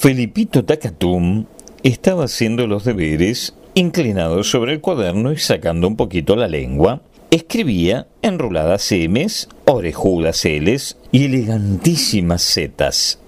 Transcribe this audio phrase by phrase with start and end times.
[0.00, 1.46] Felipito Tacatum
[1.82, 7.02] estaba haciendo los deberes, inclinado sobre el cuaderno y sacando un poquito la lengua.
[7.32, 13.18] Escribía enroladas M's, orejudas L's y elegantísimas Z's.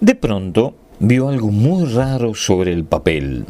[0.00, 3.46] De pronto vio algo muy raro sobre el papel.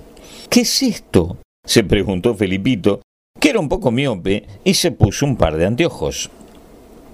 [0.49, 1.37] ¿Qué es esto?
[1.67, 3.03] se preguntó Felipito,
[3.39, 6.31] que era un poco miope, y se puso un par de anteojos.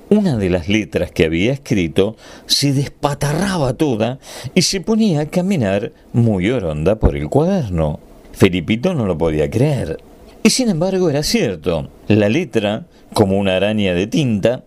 [0.09, 2.16] Una de las letras que había escrito
[2.46, 4.20] se despatarraba toda
[4.55, 7.98] y se ponía a caminar muy oronda por el cuaderno.
[8.33, 9.98] Felipito no lo podía creer.
[10.45, 11.88] Y sin embargo era cierto.
[12.06, 14.62] La letra, como una araña de tinta,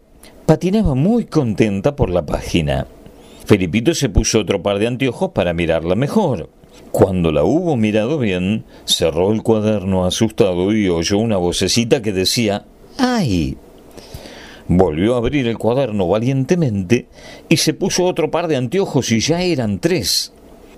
[0.45, 2.87] patinaba muy contenta por la página.
[3.45, 6.49] Felipito se puso otro par de anteojos para mirarla mejor.
[6.91, 12.65] Cuando la hubo mirado bien, cerró el cuaderno asustado y oyó una vocecita que decía
[12.97, 13.57] ¡Ay!
[14.69, 17.07] Volvió a abrir el cuaderno valientemente
[17.49, 20.31] y se puso otro par de anteojos y ya eran tres.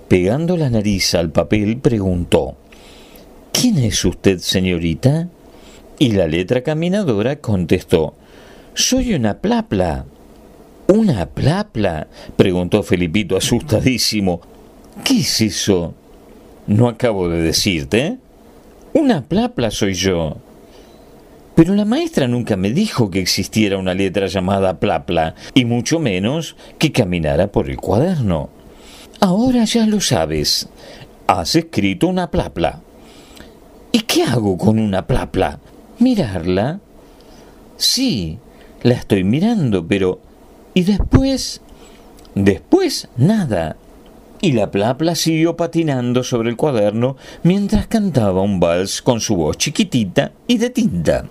[0.08, 2.56] Pegando la nariz al papel, preguntó
[3.52, 5.28] ¿Quién es usted, señorita?
[5.98, 8.14] Y la letra caminadora contestó
[8.72, 10.06] Soy una plapla.
[10.86, 12.08] ¿Una plapla?
[12.34, 14.40] preguntó Felipito asustadísimo.
[15.04, 15.92] ¿Qué es eso?
[16.66, 18.16] No acabo de decirte.
[18.94, 20.38] Una plapla soy yo.
[21.54, 26.56] Pero la maestra nunca me dijo que existiera una letra llamada plapla, y mucho menos
[26.78, 28.48] que caminara por el cuaderno.
[29.20, 30.68] Ahora ya lo sabes.
[31.26, 32.80] Has escrito una plapla.
[33.92, 35.60] ¿Y qué hago con una plapla?
[35.98, 36.80] ¿Mirarla?
[37.76, 38.38] Sí,
[38.82, 40.20] la estoy mirando, pero...
[40.74, 41.60] ¿Y después?
[42.34, 43.76] Después, nada.
[44.40, 49.58] Y la plapla siguió patinando sobre el cuaderno mientras cantaba un vals con su voz
[49.58, 51.26] chiquitita y de tinta.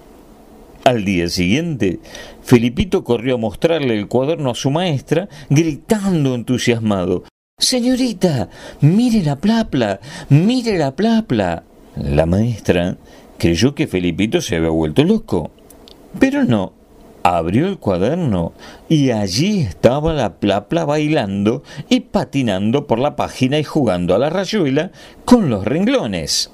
[0.83, 1.99] Al día siguiente,
[2.41, 7.23] Felipito corrió a mostrarle el cuaderno a su maestra, gritando entusiasmado
[7.61, 8.49] Señorita,
[8.81, 11.63] mire la plapla, mire la plapla.
[11.95, 12.97] La maestra
[13.37, 15.51] creyó que Felipito se había vuelto loco.
[16.19, 16.73] Pero no.
[17.21, 18.53] Abrió el cuaderno
[18.89, 24.31] y allí estaba la plapla bailando y patinando por la página y jugando a la
[24.31, 24.91] rayuela
[25.23, 26.49] con los renglones.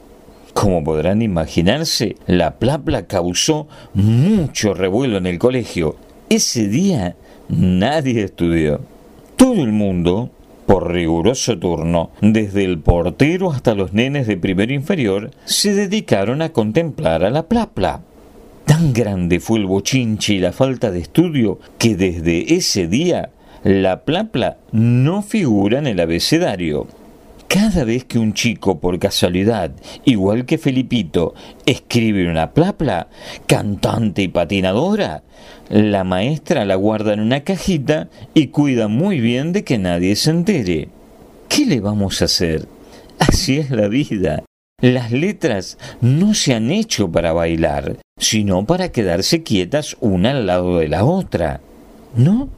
[0.60, 5.98] Como podrán imaginarse, la plapla causó mucho revuelo en el colegio.
[6.30, 7.16] Ese día
[7.48, 8.82] nadie estudió.
[9.36, 10.32] Todo el mundo,
[10.66, 16.50] por riguroso turno, desde el portero hasta los nenes de primero inferior, se dedicaron a
[16.50, 18.02] contemplar a la plapla.
[18.66, 23.30] Tan grande fue el bochinche y la falta de estudio que desde ese día
[23.64, 26.88] la plapla no figura en el abecedario.
[27.60, 29.72] Cada vez que un chico, por casualidad,
[30.06, 31.34] igual que Felipito,
[31.66, 33.08] escribe una plapla,
[33.48, 35.24] cantante y patinadora,
[35.68, 40.30] la maestra la guarda en una cajita y cuida muy bien de que nadie se
[40.30, 40.90] entere.
[41.50, 42.68] ¿Qué le vamos a hacer?
[43.18, 44.44] Así es la vida.
[44.80, 50.78] Las letras no se han hecho para bailar, sino para quedarse quietas una al lado
[50.78, 51.62] de la otra.
[52.16, 52.50] ¿No?